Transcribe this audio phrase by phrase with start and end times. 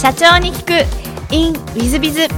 [0.00, 1.34] 社長に聞く。
[1.34, 2.28] In ウィズビズ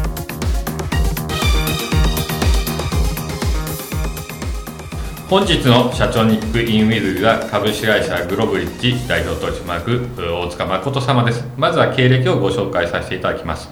[5.29, 11.45] 本日の社長に聞くインウィズは株式会社グロブリッジ代表取締役大塚誠様です。
[11.59, 13.69] まずは経歴をご紹介させていただきます。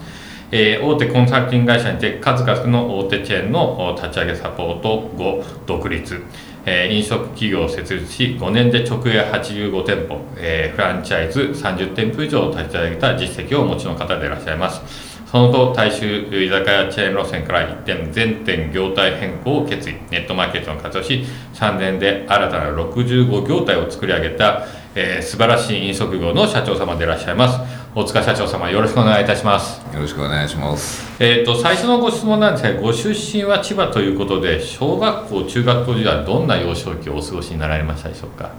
[0.50, 6.23] えー、大手コンサルティング会社にて数々の大手チェーンの立ち上げサポート後独立、
[6.71, 15.18] えー、飲食企業を設立し5年で直営85店舗、えー、フランチャイズ30店舗以上を立ち上げた実績をお持ちの方でいらっしゃいます。
[15.31, 27.78] その後大衆居酒屋チェーン路線から一点全店業態変更を決意ネットマーケットを活用し3年で新たな65業態を作り上げた、えー、素晴らしい飲食業の社長様でいらっしゃいます。
[27.95, 29.81] 大塚社長様よろしくお願いいたします。
[29.95, 31.11] よろしくお願いします。
[31.19, 38.51] えっ、と最初のご質問なんですがご出身は千葉ということで小学校中学校時代どんな幼少期をお過ごしになられましたでしょうか？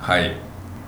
[0.00, 0.32] はい。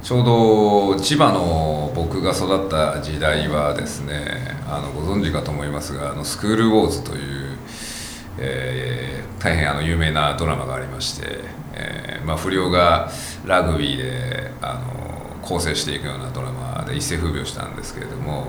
[0.02, 7.56] ちょうど千葉の僕が育った時代はですねあのご存知かと思いますが「あのスクール・ウォーズ」という、
[8.38, 11.40] えー、大変あの有名なドラマがありまして、
[11.74, 13.10] えーまあ、不良が
[13.44, 18.46] ラグビーであの構成していくようなドラマで一世風靡をしたんですけれども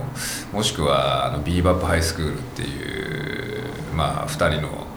[0.52, 3.64] もしくはあのビーバップ・ハイスクールっていう、
[3.96, 4.88] まあ、2人の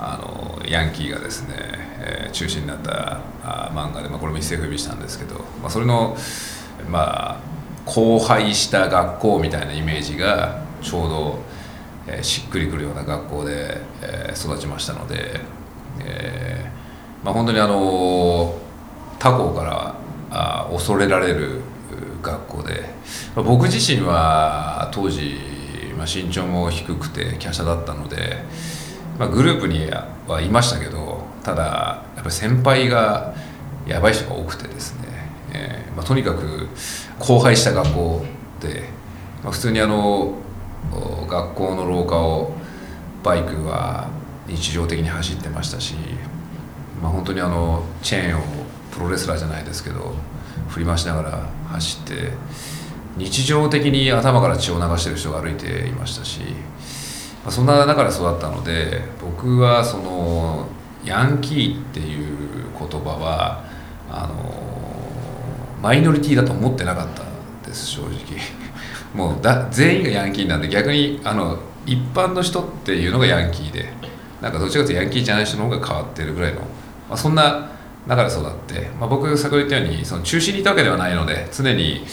[0.00, 6.16] あのヤンキーがですね、えー、中心になったあ漫画で、まあ、これも一世風靡したんですけど、まあ、それの
[6.88, 7.40] まあ
[7.84, 11.38] 荒廃した学校みたいなイメージがちょうど、
[12.06, 15.40] えー、しっくりくるような学校で、えー、育ちましたので、
[16.00, 18.56] えーまあ、本当にあの
[19.18, 19.97] 他校から
[20.70, 21.60] 恐れられる
[22.22, 22.84] 学校で、
[23.34, 25.36] ま、僕自身は当時、
[25.96, 28.44] まあ、身長も低くて華奢だったので。
[29.18, 29.90] まあ、グループに
[30.28, 33.34] はいましたけどただやっぱり先輩が
[33.86, 35.08] やばい人が多くてですね、
[35.52, 36.68] えーまあ、とにかく
[37.18, 38.24] 荒廃した学校
[38.60, 38.84] で、
[39.42, 40.34] まあ、普通にあの
[41.28, 42.52] 学校の廊下を
[43.24, 44.08] バイクは
[44.46, 45.94] 日常的に走ってましたし、
[47.02, 48.42] まあ、本当にあのチェーンを
[48.92, 50.14] プロレスラーじゃないですけど
[50.68, 52.32] 振り回しながら走って
[53.16, 56.40] 日常的に頭から血を流してる人が歩いていましたし
[57.48, 60.68] まあ、そんな中で育ったので僕はその
[61.02, 62.36] ヤンキーっていう
[62.78, 63.64] 言葉は
[64.10, 67.24] あのマイノリティだと思ってなかった
[67.66, 68.12] です正直。
[69.14, 73.90] もうだ全員がヤンキーなんで逆にあの一般の人っていうのがヤンキーで
[74.42, 76.66] なんかどっちかというとヤンキーじゃない人の方が変わってるぐらいの、ま
[77.14, 77.70] あ、そんな
[78.08, 82.04] 中で育って、まあ、僕先ほど言ったようにその中心にいたわけではないので常に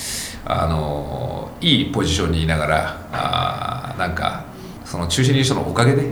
[0.44, 4.45] あのいいポジションにいながらあなんか
[4.84, 6.11] その中心にいる人のおかげで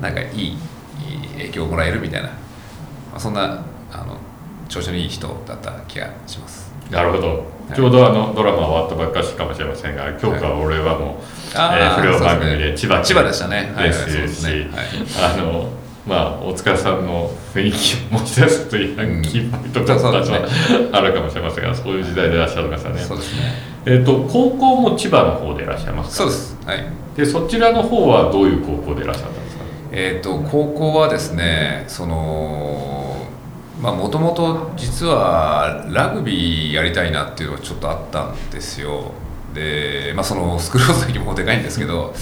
[0.00, 0.56] なんかいいいい
[1.38, 2.34] 影響をもらえるみたいな、ま
[3.16, 4.18] あ、そんなあの
[4.68, 6.66] 調子のいい人だった気がします。
[6.90, 7.44] なるほど、
[7.74, 11.20] ちょうどあのドラマ終わったばっかしかもしれませんが今日から俺はも
[11.54, 13.72] う、はい、えー、不良番組で千葉千葉でしたね。
[13.76, 14.68] ですし、はいはい。
[15.34, 15.70] あの
[16.06, 20.46] まあ、大塚さんの雰囲気を持ち出すというヤンキーっぽいところたちは
[20.92, 23.00] あるかもしれませんが、そういう時代でいらっしゃる方ね。
[23.00, 23.42] そうですね。
[23.86, 26.56] えっ、ー、と高校も千葉の方でいらっしゃいますそうです。
[26.64, 26.84] はい。
[27.16, 29.64] でそちらの方はどういう高校でいらっしゃったんですか？
[29.90, 33.26] えっ、ー、と高校はですね、その
[33.80, 39.10] まあもともと実はラグビーやりたいなっていうのはちょっとあったんですよ。
[39.54, 42.14] で、まあそのスクローズ席もでかいんですけど。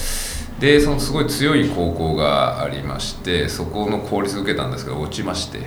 [0.59, 5.59] でそのすごい強い高校がありましてそこの公立受けたんですけど落ちまして、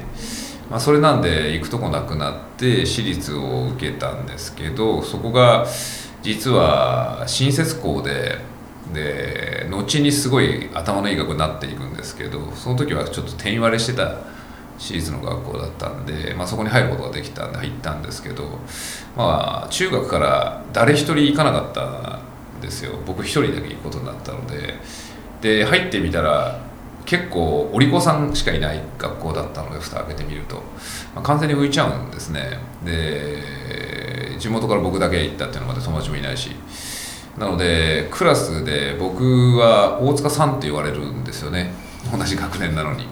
[0.70, 5.66] まあ、それなんで行くとこなくなって私立を受けたんですけどそこが
[6.22, 8.38] 実は新設校で
[8.92, 14.16] で後にすごい頭のいい学校になっていくんですけどその時はちょっと定員割れしてた
[14.78, 18.44] 私立の学校だったんで、まあ、そこに入ることができたんで入ったんですけど
[19.16, 22.27] まあ中学から誰一人行かなかった
[22.60, 22.98] ですよ。
[23.06, 24.74] 僕一人だけ行くことになったので。
[25.40, 26.60] で入ってみたら
[27.06, 30.56] 結構お利口さんしかいない学校だったので蓋開けてみると、
[31.14, 32.58] まあ、完全に浮いちゃうんですね。
[32.84, 36.50] で地元から僕だけ行ったっていうのまで友達もいないし。
[37.38, 41.72] なのでクラスで僕は大塚さんって言われるんですよね。
[42.10, 43.06] 同じ学年なのに。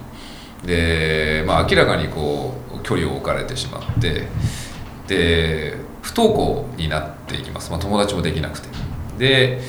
[0.65, 4.26] で、まあ、明らかにこう距離を置かれてしまって。
[5.06, 8.69] で不登校になっていきます、まあ、友達もできなくて。
[9.19, 9.61] で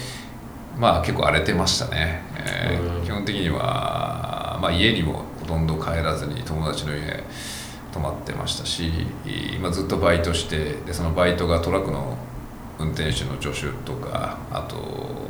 [0.77, 7.23] まあ結構荒れてましたね、えー、基本的には、まあ、家にもほとんど帰らずに友達の家
[7.91, 8.91] 泊まってましたし、
[9.59, 12.17] まあ、ずっとバイトしてでそのバイトがトラックの
[12.79, 14.75] 運転手の助手とかあと、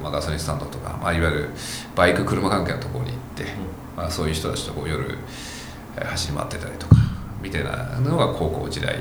[0.01, 1.49] まあ、ガソリンスタンドとか、まあ、いわゆる
[1.95, 3.45] バイク車関係のところに行って、
[3.95, 5.17] まあ、そういう人たちとこう夜
[5.95, 6.95] 走り回ってたりとか
[7.41, 8.99] みたいなのが高校時代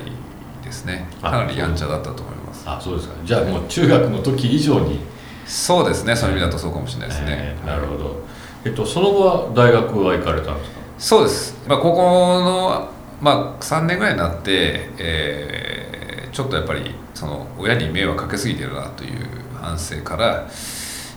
[0.66, 1.08] ですね。
[1.22, 2.62] かなりやんちゃだったと思います。
[2.66, 3.14] あそうですか。
[3.24, 5.00] じゃあもう中学の時以上に。
[5.46, 6.14] そうですね。
[6.14, 8.20] そういう意味だとそうかもしれないですね、えーなるほど、
[8.64, 10.76] えっと、その後は大学は行かれたんですか？
[10.98, 12.02] そうです、まあ、高校
[12.40, 12.88] の、
[13.20, 15.86] まあ、3年ぐらいになって、えー
[16.32, 19.26] ちょっとやっぱりその親に迷惑かけすぎてるなという
[19.58, 20.46] 反省から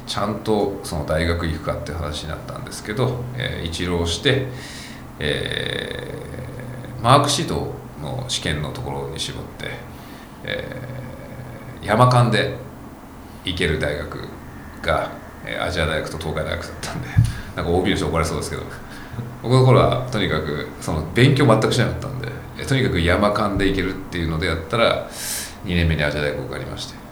[0.07, 4.47] ちゃんとその大学行くかっていう話になったんですけど、えー一浪して、
[5.19, 9.71] えーマークシートの試験のところに絞って、
[10.43, 10.99] えー
[11.81, 12.57] 山間で
[13.45, 14.27] 行ける大学
[14.81, 15.11] が、
[15.45, 17.07] えーアジア大学と東海大学だったんで
[17.55, 18.63] なんか OB の人怒られそうですけど
[19.41, 22.27] 僕の頃はとにかくその勉強全くしなかったんで
[22.65, 25.07] とにかく山間で行けるっていうのでやったら
[25.65, 27.08] 2年目にアジア大学受かりまして。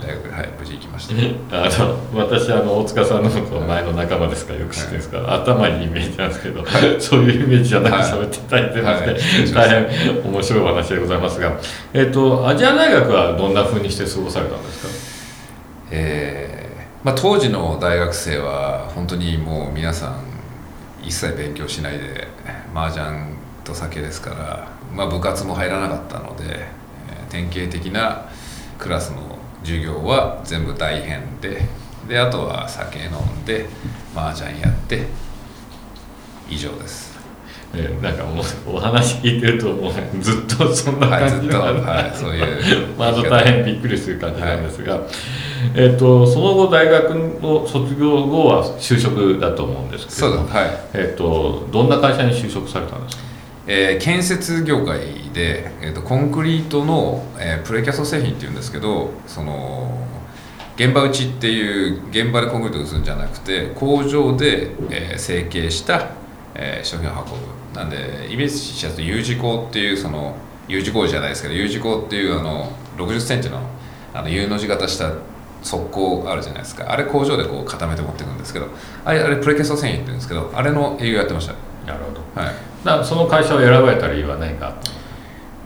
[0.00, 1.14] 大学に、はい、無事行きました。
[1.64, 1.68] あ
[2.14, 5.18] の私あの大塚さんの前の仲間ですからよく知ってるんですか？
[5.18, 6.64] ら、頭いいイメージなんですけど、
[7.00, 8.02] そういうイメージじゃなくはい。
[8.04, 9.68] 喋っていただいてまして、はい。
[9.70, 11.52] 大変面白いお話でございますが、
[11.94, 14.88] えっとアジア大学はどんなふうにして過ごされたんですか？
[15.90, 20.20] えーまあ、当時の大学生は本当にもう皆さん
[21.02, 22.26] 一切勉強しないで
[22.74, 23.06] 麻雀
[23.64, 26.78] と酒ですから、まあ、部活も入らなかったので、えー
[27.30, 28.22] 典型的な
[28.78, 31.62] クラスの授業は全部大変で
[32.08, 33.66] であとは酒飲んで
[34.14, 35.06] 麻雀やって
[36.48, 37.18] 以上です。
[37.74, 44.98] えーなんかもうお話聞いてるともうずっとそんな感じなんではい、そういう まあ、大変びっくりする感じなんですが、
[45.74, 47.10] えっとその後大学
[47.42, 50.66] の卒業後は就職だと思うんですけどそうです、はい。
[50.94, 53.27] えっとどんな会社に就職されたんですか？
[53.68, 55.00] えー建設業界
[55.32, 60.06] で、えー、とコンクリートの、えープレキャスト製品っていうんですけどその
[60.76, 66.10] 現場打ちっていう現場でコンクリートを打つんじゃなくて工場で、えー成形した、
[66.54, 67.58] えー商品を運ぶ。
[67.74, 70.34] なんでイメージしやすい U 字工っていうその
[70.66, 73.60] U 字工事じゃないですけど U 字工っていうあの6 0センチの
[74.14, 75.12] あの U の字型した
[75.62, 76.90] 側溝あるじゃないですか。
[76.90, 78.68] あれ工場でこう固めて持っていくんですけど
[79.04, 81.54] あれあれプレキャスト製品って言うんですけどあれの営業やってました。
[81.86, 82.40] なるほど。
[82.40, 84.74] はいなその会社を選ばれた理由は何か？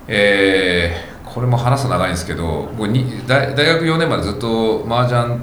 [0.09, 5.41] えーこれも話すと長いんですけど僕に大大学4年までずっと麻雀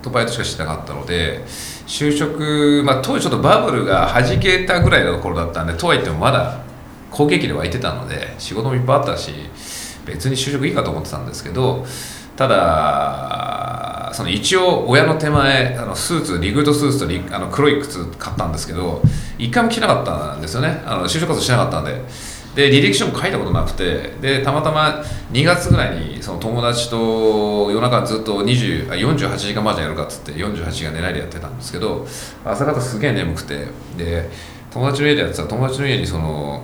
[0.00, 1.44] とバイトしかしてなかったので
[1.86, 6.60] 就職、まあ、当時ちょっとバブルが弾けたぐらいの頃だったんでとはいってもまだ
[7.10, 9.32] 好景気で湧いてたので仕事もいっぱいあったし
[10.06, 11.84] 別に就職いいかと思ってたんですけど
[12.34, 19.02] ただその一応親の手前あのスーツリクルートスーツとあの黒い靴買ったんですけど
[19.38, 20.82] 一回も着なかったんですよね。
[20.86, 22.00] あの就職活動しなかったんで。
[22.54, 24.14] で履歴書も書いたことなくて。
[24.20, 32.06] でたまたま2月ぐらいにその友達と夜中ずっと20あ48時間マージャンやるかっつって48時間寝ないでやってたんですけど
[32.44, 33.66] 朝方すげえ眠くて。
[33.98, 34.28] で
[34.70, 36.62] 友達の家でやってたら友達の家にその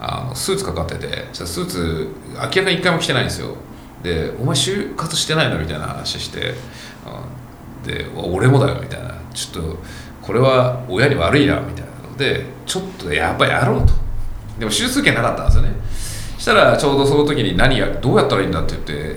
[0.00, 3.54] あのスーツかかっててスーツ明らかに一回も着てないんですよ。
[4.02, 6.54] で「お前就活してないの?」みたいな話して
[7.84, 9.78] で「俺もだよ」みたいな「ちょっと
[10.22, 13.92] これは親に悪いな」みたいなのでちょっとやっぱやろうと。
[14.58, 15.70] でも手術権なかったんですよね。
[16.36, 19.16] したらちょうどその時に何やどうやったらいいんだって言っ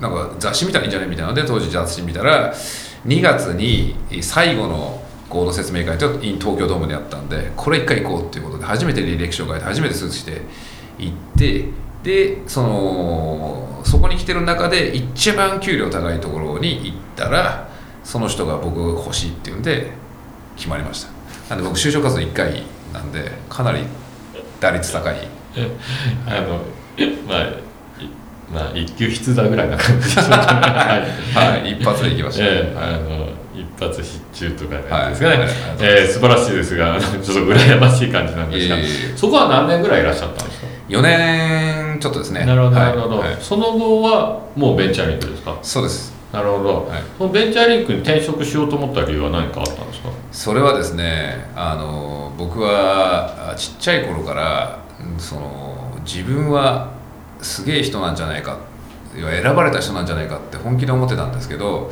[0.00, 2.52] なんか雑誌見たらいいんじゃないみたいなので当時雑誌見たら
[3.06, 10.42] 2月に最後の合同説明会と in 東京ドームでやったんでこれ一回行こうっていうことで初めて履歴書を書いて初めてスーツして
[10.98, 11.64] 行って
[12.02, 17.68] でそのそこに来てる中で一番給料高いところに行ったら
[18.04, 19.90] その人が僕欲しいっていうんで
[20.56, 21.10] 決まりました。
[21.50, 22.62] なんで僕就職活動1回
[22.92, 23.84] なんでかなり
[24.60, 25.16] 打率高い。
[26.26, 26.60] あの
[27.26, 27.54] まあい
[28.52, 30.42] まあ一級筆だぐらいな感じでしょうかね。
[31.34, 31.60] はい。
[31.60, 35.50] はい一発で行きました、ええはいあの一発必中とかなんですかね、はいはい
[35.80, 39.16] ええ素晴らしいですがちょっと羨ましい感じなんですが、いえいえいえ。
[39.16, 42.44] そこは何年ぐらいいらっしゃったんですか？4年ちょっとですね。
[42.44, 42.86] なるほどはい。
[42.86, 43.36] なるほど、はい。
[43.40, 45.58] その後はもうベンチャーリンクですか？
[45.62, 46.12] そうです。
[46.32, 47.02] なるほど、はい。
[47.16, 50.10] そのベンチャーリンクに転職しようと思った理由は何かあったんですか？
[50.30, 56.92] それはですねあの僕はあちっちゃい頃からうんその自分は
[57.40, 58.58] すげえ人なんじゃないか
[59.14, 61.90] 選ばれた人なんじゃないかって本気で思ってたんですけど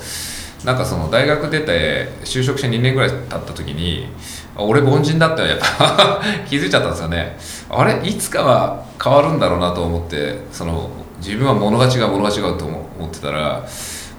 [0.65, 4.09] なんかその大学出て就職して2年ぐらい経った時に
[4.57, 6.21] 俺凡人だってやっぱ。
[6.49, 7.39] 気づいちゃったんですよね。
[7.69, 8.01] あれ？
[8.09, 13.63] いつかは変わるんだろうなと思ってその自分は物が違う物が違うと思思ってたら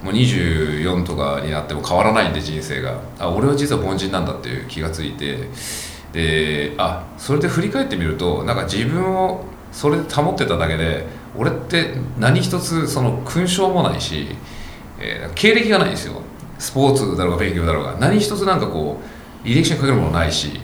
[0.02, 2.94] もう24とかになっても変わらないんで人生が。
[3.18, 5.48] あ俺は実は凡人なんだっていう気がついて。
[6.12, 11.04] であそれで振り返ってみるとなんか自分をそれで保ってただけで
[11.36, 14.28] 俺って何一つその勲章もないし、
[14.98, 16.14] えー経歴がないんですよ。
[16.58, 19.00] スポーツだろうが勉強だろうが何一つなんかこ
[19.44, 20.60] う履歴書に書けるものないし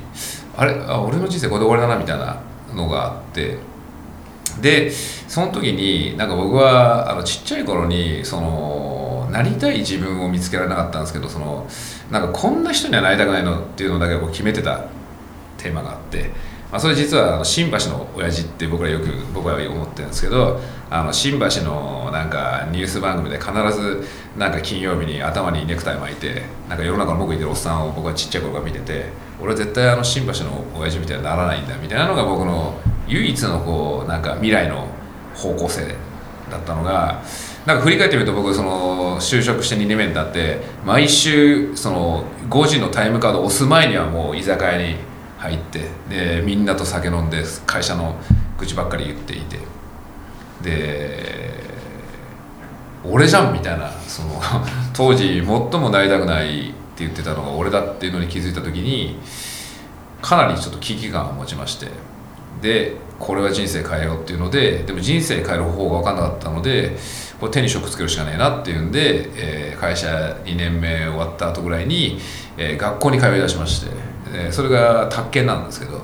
[0.56, 2.40] あれあ俺の人生これで終わりだなみたいな
[2.74, 3.58] のがあって
[4.60, 11.66] でその時になんか僕はあのちっちゃい頃にそのなりたい自分を見つけられなかったんですけどその
[12.10, 14.84] なんかこんな人にはなりたくないのっていうのだけを決めてた
[15.58, 16.30] テーマがあって、
[16.74, 24.02] まあ、それ実はあの新橋の親父って僕らよく僕は思ってるんですけどあの新橋のなんかニュース番組で必ず
[24.36, 29.04] なんか金曜日に頭にネクタイ巻いてなんか世の中の僕いてるおっさんを僕はちっちゃい頃から見てて
[29.40, 32.76] 俺は絶対あの新橋の親父みたいにならないんだみたいなのが僕の
[33.06, 34.88] 唯一のこうなんか未来の
[35.36, 35.94] 方向性
[36.50, 37.22] だったのが
[37.66, 45.13] なんか振り返ってみると僕その就職して2年目になって毎週その5時のタイムカードを押す前にはもう居酒屋に
[45.44, 48.16] 入ってでみんなと酒飲んで会社の
[48.58, 49.58] 愚痴ばっかり言っていて。
[50.62, 51.62] で
[53.06, 54.40] 俺じゃんみたいなその
[54.94, 59.18] 当時最もなりたくないって言ってたのが俺だっていうのに気づいた時に
[60.22, 61.88] かなりちょっと危機感を持ちまして。
[62.62, 66.96] でこれは人生変えようっていうのででも人生変える方法が分かんなかったので
[67.40, 70.08] これ手に職つけるしかないなっていうんで、えー会社
[70.44, 72.18] 2年目終わった後ぐらいに、
[72.56, 73.90] えー学校に通い出しまして、
[74.32, 76.02] えーそれが宅建なんですけど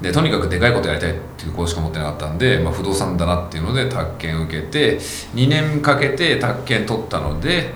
[0.00, 4.98] でとにかくでかいことやりたいっていうことしか持ってなかったんで、まあ、不動産だなっていうので宅建受けて
[5.34, 7.70] 2年かけて宅建取ったので、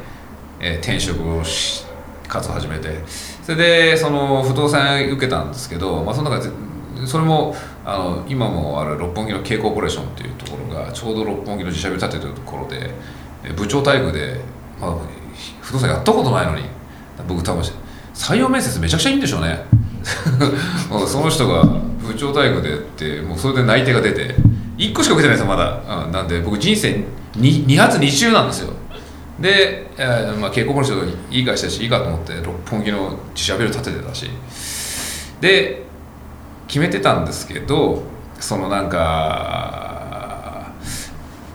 [0.60, 1.84] えー転職をし
[2.26, 3.04] 活動始めて
[3.42, 6.50] それでその不動産受けたんですけど、まあ、その中で
[7.06, 12.90] それもあの今もある六本木の K コーポレーションっていうところがちょうど六本木の自社ビル建ててるところで
[13.54, 14.40] 部長待遇で、
[14.80, 14.96] まあ、
[15.60, 16.64] 不動産やったことないのに
[17.28, 17.62] 僕多分
[18.14, 19.64] 採用面接めちゃくちゃいいんでしょうね。
[21.06, 21.64] その人が
[22.00, 24.34] 部長待遇でってもうそれで内定が出て
[24.78, 27.04] 1個しか受けてないですよまだ、うん、なんで僕人生
[27.36, 28.72] 2, 2発2中なんですよ。
[29.40, 30.94] で、えーまあ、稽古の人
[31.30, 34.30] いい会社だしいいかと思って六本木の自社ビル建ててたし。
[35.40, 35.85] で
[36.66, 38.02] 決めてたんですけど
[38.40, 40.72] そのなんか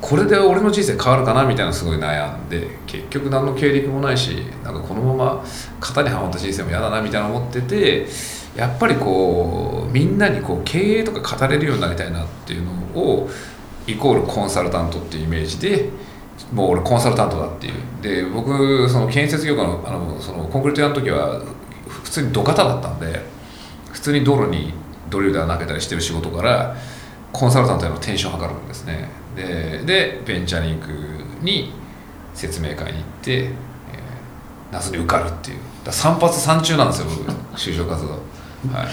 [0.02, 5.46] これで俺の人生変わるかなみたいなすごい悩んで結局何の経歴もないしなんかこのまま
[5.80, 8.08] 型にはまった人生も嫌だなみたいな思ってて
[8.56, 13.30] やっぱりこうみんなにこう経営とか語れるようになりたいなっていうのを
[13.88, 15.90] イコールコンサルタントっていうイメージで
[16.52, 17.74] もう俺コンサルタントだっていう。
[18.02, 21.42] で僕その建設業界のあのそのコンクリート屋の時は
[21.88, 23.22] 普通に土方だったんで
[23.92, 24.74] 普通に道路に
[25.10, 26.76] ドリルで穴開けたりしてる仕事から
[27.32, 29.10] コンサルタントへの転職を図るんですね。
[29.36, 30.90] ででベンチャーリンク
[31.42, 31.74] に
[32.34, 33.52] 説明会に行って、えー
[34.72, 35.58] 夏に受かるっていう。
[35.84, 38.20] だ3発3中なんですよ僕就職活動。
[38.72, 38.88] はい。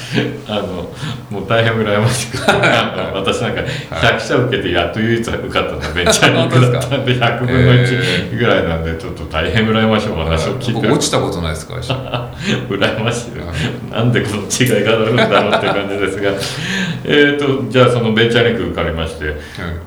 [0.48, 0.90] あの
[1.30, 2.38] もう大変羨ましく
[3.14, 3.60] 私なんか
[3.90, 10.72] 100社受けてやっと唯一受かったのがベンチャーリンクだったんで 100分の1ぐらいなんでちょっと大変羨ましいお話を聞いて。
[10.72, 11.94] 僕落ちたことないです会社
[12.70, 16.30] 羨ましいなんでこの違いがあるんだろうっていう感じですが。
[17.04, 19.37] えっとじゃあそのベンチャーリンク受かりまして。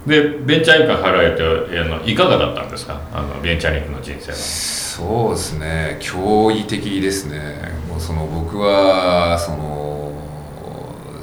[0.06, 3.00] でベンチャーリンク払えてあのいかがだったんですか？
[3.14, 4.38] あのベンチャーリンクの人生は。
[4.38, 5.98] そうですね。
[6.02, 7.40] 驚異的ですね
[8.02, 10.12] その僕はその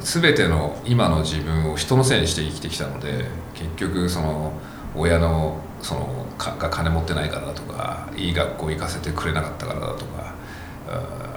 [0.01, 4.53] 全ての今の自分を人のせいにして生きてきたので結局その
[4.95, 10.33] 親のそのが金持ってないからだとかいい学校行かせてくれなかったからだとか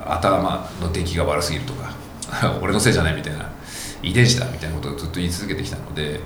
[0.06, 1.92] 頭の出来が悪すぎるとか
[2.62, 3.50] 俺のせいじゃないみたいな
[4.02, 6.20] 遺伝子だみたいなことをずっと言い続けてきたので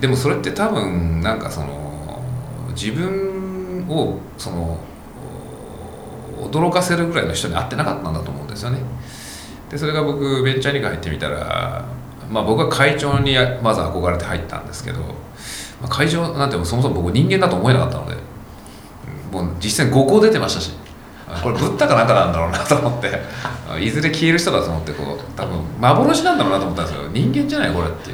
[0.00, 2.22] でもそれって多分なんかその
[2.74, 4.78] 自分をその
[6.36, 8.78] 驚かせるぐらいの人に会ってなかったんだと思うんですよね。
[9.70, 11.84] でそれが僕ベンチャーリンク入ってみたら、
[12.30, 15.06] まあ、僕は会長にまず憧れて入ったんですけど、ま
[15.84, 18.16] あ、会長なんてそもそも僕人間だと思えなかったので
[19.32, 20.72] もう実際5校出てましたし
[21.42, 23.20] これブッダかなんかなんだろうなと思って
[23.82, 28.10] いずれ消える人だと思ってこう多分幻なんだろうなと思ったんですけど人間じゃないこれって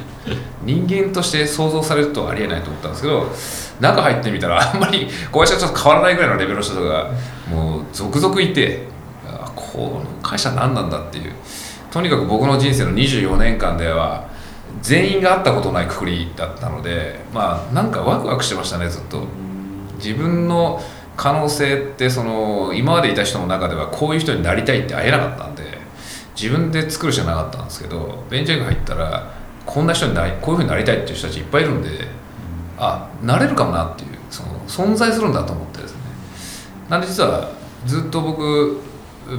[0.62, 3.26] 人間として想像されるとありえないと思ったんですけど
[3.80, 7.10] 中入ってみたらあんまり会社と変わらないぐらいのレベルの人が
[7.50, 8.86] もう続々いて
[9.54, 11.32] この会社何なんだっていう。
[11.90, 14.28] とにかく僕の人生の24年間では
[14.80, 19.26] 全員が会ったことないくくりだったのでまあなんかワクワクしてましたねずっと。
[19.96, 20.80] 自分の
[21.16, 25.64] 可能性ってその今までいた人の中ではこういう人になりたいって会えなかったんで
[26.34, 29.30] 自分で作るしかなかったんですけどベンチャーが入ったら
[29.66, 31.90] こんな人になりこういうふうになりたいっていう人たちいっぱいいるんで
[32.80, 35.98] あなれるかもなっていうその存在するんだと思ってですね。
[36.88, 37.50] なんで実は
[37.86, 38.80] ずっと僕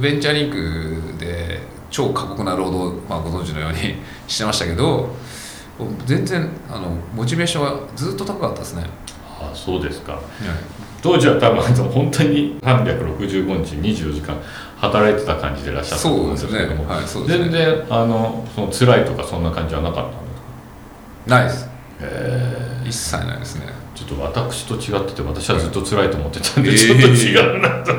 [0.00, 3.96] ベンチャーリンクで超過酷な労働、まあ、ご存知のように
[4.28, 5.10] してましたけど
[6.06, 8.84] 全然あのモチベーションはずっと高かったですね、
[9.40, 10.18] あそうですか。
[11.02, 14.36] 当時は多分本当に365日24時間
[14.80, 17.06] 働いてた感じでいらっしゃったと思うんですけども、はいね。
[17.26, 20.20] 全然あのその辛いとかそんな感じはなかったんです
[21.28, 21.36] か？
[21.36, 21.64] ないです。
[21.64, 21.68] へ
[22.84, 23.66] 一切ないですね。
[23.94, 27.92] ちょっと私と違ってて私はずっと辛いと思ってたんで、はいちょっと違うなと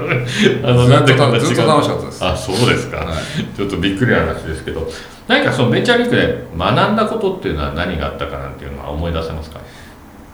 [0.68, 2.26] あの なんでこんな違うずっと楽しかったです。
[2.26, 3.56] あそうですか、はい。
[3.56, 4.90] ちょっとびっくりな話ですけど
[5.28, 9.60] 何かそのベンチャーリンクで学んだことっていうのは何があったかなっていうのは思い出せますか？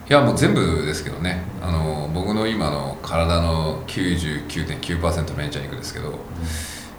[0.09, 1.43] いやもう全部ですけどね。
[1.61, 6.17] あの僕の今の体の99.9%ベンチャー肉ですけど、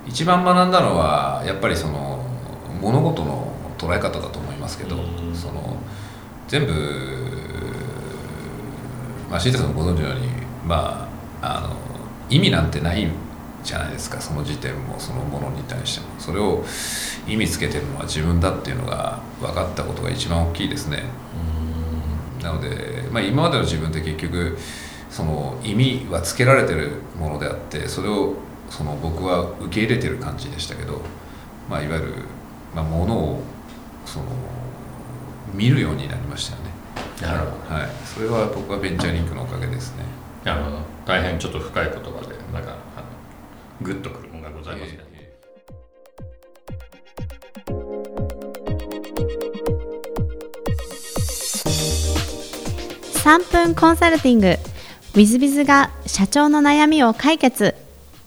[0.06, 2.24] 一番学んだのはやっぱりその
[2.80, 5.34] 物事の捉え方だと思いますけど、うん。
[5.34, 5.76] その
[6.50, 6.72] 全部
[9.30, 10.26] まあ新田さんもご存知のように
[10.66, 11.08] ま
[11.40, 11.76] ああの
[12.28, 13.06] 意味なんてない
[13.62, 14.20] じゃないですか。
[14.20, 16.06] その時点もそのものに対しても。
[16.18, 16.64] それを
[17.26, 21.04] 意味つけてるのは自分だっていうのが分かったことが一番大きいですね。
[22.42, 24.58] なので、まあ、今までの自分って結局
[25.10, 28.34] その意味はつけられてるものであってそれを
[28.70, 31.02] その僕は受け入れてる感じでしたけど、
[31.68, 32.14] まあ、いわゆる、
[32.74, 33.42] まあ、ものを
[34.06, 34.24] その
[35.52, 36.70] 見るようになりましたよね。
[37.20, 40.04] なるほはい、それは僕はベンチャーリンクのおかげですね。
[40.44, 40.78] なるほど。
[41.06, 43.06] 大変ちょっと深い言葉でなんかあの
[43.82, 44.98] グッとくるものがございますね、
[53.24, 54.58] 3分コンサルティング。
[55.12, 57.74] W i z b i が社長の悩みを解決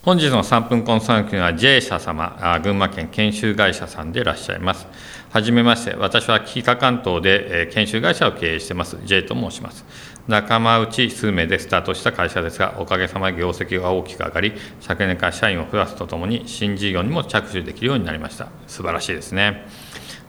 [0.04, 4.86] 本日の3分コンサルティングは J 社様群馬県研修会社さんでいらっしゃいます。
[5.30, 9.86] はじめまして私は企画関東で、研修会社を経営しています J と申します。
[10.28, 18.48] 仲間内数名でスタートした会社ですがおかげさまで業績が大きく上がり昨年から社員を増やすとともに新事業にも着手できるようになりました。
[18.66, 19.66] 素晴らしいですね。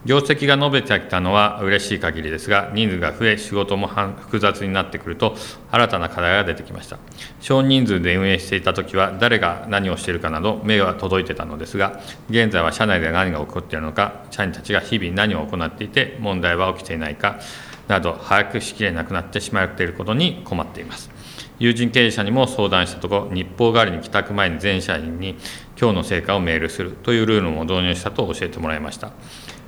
[0.05, 5.35] 業績が伸びてきたのは嬉しい限りですが、人数が増え、仕事も複雑になってくると、
[5.71, 6.99] 新たな課題が出てきました。
[7.41, 17.39] 少人数で運営していたときは、誰が何をしているかなど、目が届いてたのですが、現在は社内で何が起こっているのか、社員たちが日々何を行っていて、問題は起きていないか、
[17.87, 21.09] など、把握しきれなくなってしまっていることに困っています。
[21.57, 25.37] 友人経営者にも相談したところ、日報代わりに帰宅前に全社員に
[25.79, 29.11] 今日の成果をメールするというルールも導入したと教えてもらいました。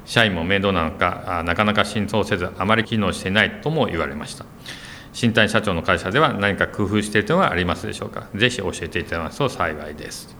[0.07, 4.45] 社員も面倒なのか、なかなか浸透せず、あまり機能していないとも言われました。
[5.11, 8.27] 新谷社長の会社では何か工夫している点はありますでしょうか。
[8.33, 10.35] ぜひ教えていただきますと幸いです。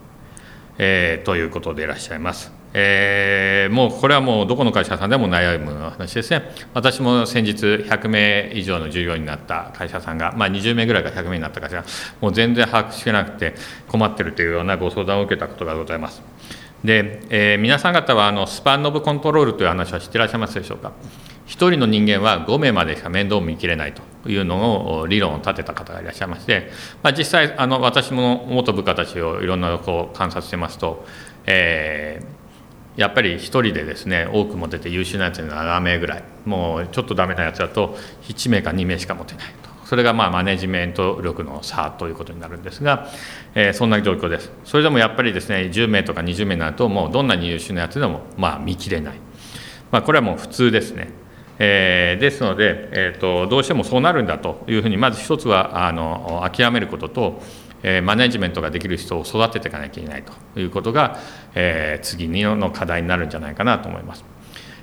[0.78, 2.50] えーということでいらっしゃいます。
[2.72, 6.50] えーもうこれはもうどこの会社さんでも悩む話ですね。
[6.72, 11.84] 私も先日100名以上の従業員になった会社さんが、まあ、20名ぐらいが100名になった会社が
[12.20, 13.54] もう全然把握してなくて
[13.88, 16.22] 困ってるというようなご相談を受けたことがございます。
[16.84, 20.92] で、えー皆さん方はあのスパンノブコントロールという話は知ってらっしゃいますでしょうか
[21.46, 26.70] ？1人の人間は5名までしか面倒を見きれないというのを理論を立てた方がいらっしゃいまして、
[27.02, 31.04] まあ、実際あの私も元部下たちをいろんなとこう観察してますと、
[31.46, 32.38] えー
[32.98, 43.08] やっぱり1人でですね多く持てて優秀なやつに7名ぐらいもうちょっとダメなやつだと1名か2名しか持てないとそれがまあマネジメント力の差ということになるんですが、
[43.54, 44.52] えーそんな状況です。
[44.62, 49.18] それでもやっぱりですね10名とか20名になるともうどんなに優秀なやつでもまあ見切れない、
[49.90, 51.08] まあ、これはもう普通ですね。
[51.58, 57.42] えーですので、えーと、どうしてもそうなるんだというふうに、まず一つはあの諦めることと、
[57.82, 61.18] えマネジメントができる人を育てていかなきゃいけないということが、
[61.54, 64.37] えー次の課題になるんじゃないかなと思います。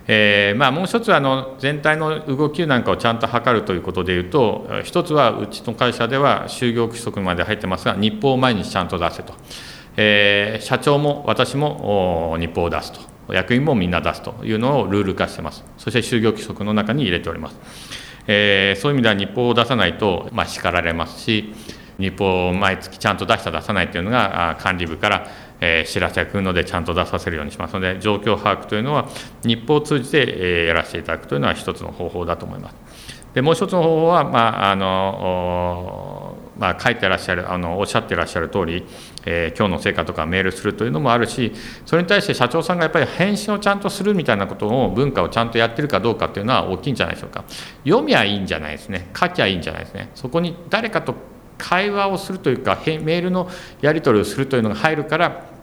[0.07, 9.33] えーまあ、もう一つはあの全体の動きなんかをちゃんと測るということでいうと、一つはうちの会社では就業規則まで入ってますが、日報を毎日ちゃんと出せと、
[9.97, 14.35] えー社長も私も日報を出すと、役員もみんな出すと。
[14.43, 17.57] いうのをルール化してます、そして就業規則の中に入れております。
[18.27, 21.51] えーそういう意味では日報を出さないと、まあ、叱られますし、
[21.97, 25.27] 日報を毎月ちゃんと出した出さないというのが管理部から、
[25.65, 29.07] えー知らせが来るのでちゃんと出させるようにしますので状況把握というのは
[29.43, 32.75] 日報を通じて、えーやらせていただくというのは一つの方法だと思います。
[33.33, 38.85] でもう一つの方法は、まああのまあ、書いてらっしゃるあのおっしゃってらっしゃる通り、
[39.25, 41.51] えー今日の成果とかメールするというのもあるし
[41.85, 47.43] それに対して社長さんがやっぱり返信をちゃんとするみたいなことを文化をちゃんとやってるかどうかっていうのは大きいんじゃないでしょうか。
[47.83, 49.09] 読みはいいんじゃないですね。
[49.17, 50.09] 書きゃいいんじゃないですね。
[50.15, 51.15] そこに誰かと
[51.57, 53.49] 会話をするというかメールの
[53.81, 55.54] やり取りをするというのが入るから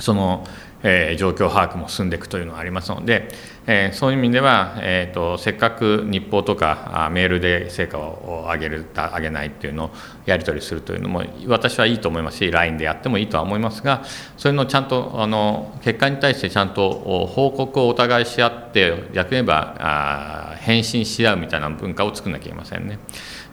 [0.00, 0.46] その、
[0.82, 3.28] えー状況把握も進んでいくというのがありますので、
[3.70, 9.90] えーそういう意味では、えー、とせっかく日報とかメールで成果を上げる上げないっていうのを
[10.24, 14.04] やり取りするというのも私はいいと思いますし LINE でやってもいいとは思いますが
[14.38, 22.98] そういうのをちゃんとあの結果に対してちゃんと報告をお互いし合って逆に言えば返信し合うみたいな文化を作らなきゃいけませんね。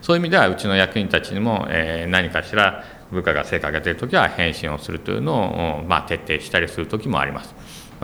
[0.01, 7.55] そういう意味ではうちの役員たちにも、えー何かしら部下が成果を上げてるときは返信をするというのを、まあ、徹底したりするときもあります。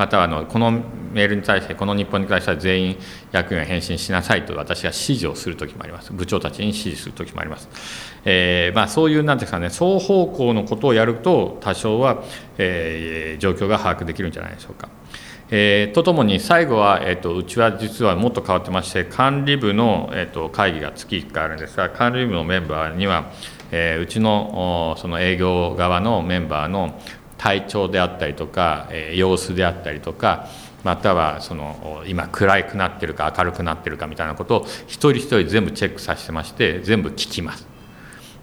[0.01, 2.97] またはあのこのメールに対してこの日本に対しては全員
[3.31, 7.69] 役員が返信しなさいと私が指示をするときもあります部長たちに指示するときもあります、
[8.25, 12.23] えーまあ、そういうなんですかね双方向のことをやると多少は、
[12.57, 14.89] えー、状況が把握できるんじゃないでしょうか。
[15.53, 23.33] えー、とともに最後は、えーと、うちは実はもっと変わってまして管理部の、えーと、会議が月1回あるんですが管理部のメンバーには、
[23.69, 26.97] えー、うちのその営業側のメンバーの
[27.41, 30.47] 体調であったりとか、え、様子であったりとか
[30.83, 37.67] またはその今暗くなってるか明るくなってるかみたいなことを一人一人全部チェックさせてまして全部聞きます。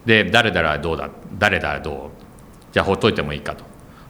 [0.04, 3.64] で誰々はどうだ誰々はどうじゃあほっといてもいいかと。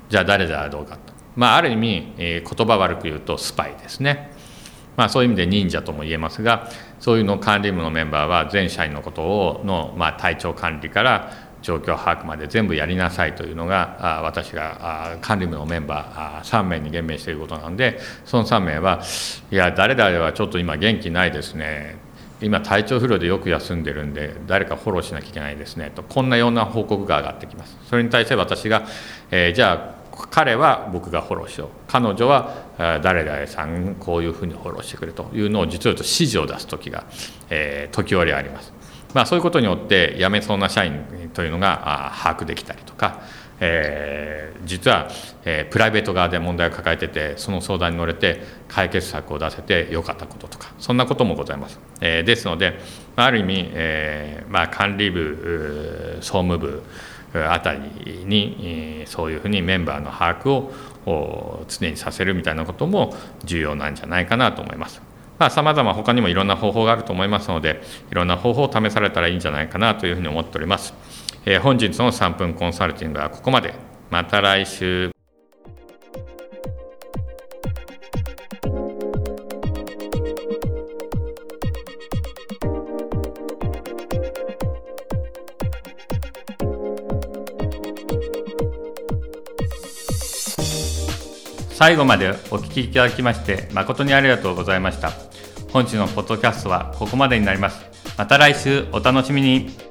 [0.09, 1.13] じゃあ誰々はどうかと。
[1.37, 4.33] まあ、ある意味、えー、言葉悪く言うとスパイですね、
[4.97, 19.03] まあ、そういう意味で忍者とも言えますがそういうの管理部のメンバーは全社員のことをの、まあ、体調管理から状況把握まで全部やりなさいというのが私が管理部のメンバー3名に減命していることなのでその3名は
[19.51, 21.97] いや誰々はちょっと今元気ないですね。
[22.41, 25.91] 今体調不良でよく休んでるんで誰かフォローしなきゃいけないですね。
[25.93, 27.77] とこんなような報告が上がってきます。
[27.89, 28.87] それに対して私が、
[29.33, 29.99] えー、じゃあ
[30.31, 31.69] 彼は僕がフォローしよう。
[31.89, 32.55] 彼女は
[33.03, 37.05] 誰々さんこういうふうにフォローしてくれというのを実を言うと指示を出す時が、
[37.51, 38.73] えー、時折あります、
[39.15, 43.23] まあ、そういうことによって辞めそうな社員というのが把握できたりとか、
[43.61, 45.09] えー、実は、
[45.45, 52.79] えー、プライベート側で問題を抱えててその相談に乗れて解決策を出せてよかったこととかそんなこともございます、えー、ですので
[53.17, 56.83] ある意味、えーまあ、管理部総務部
[57.35, 57.81] あたり
[58.25, 60.51] にそういうふうにメンバーの把握
[61.07, 65.08] を常にさせるみたいなことも重要なんじゃないかなと思います。
[65.51, 70.95] さまざ、ま他にもいろんな方法があると思いますのでいろんな方法を試されたらいいんじゃないかなというふうに思っております。
[71.45, 73.75] えー、本日の3分コンサルティングはここまで。
[74.11, 75.11] また来週。
[91.79, 95.28] 最後までお聞きいただきまして誠にありがとうございました
[95.79, 97.87] 本日のポッドキャストはここまでになります。
[98.17, 99.88] また来週お楽しみに。